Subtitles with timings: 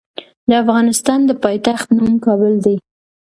[0.49, 2.75] د افغانستان د پايتخت نوم کابل دی.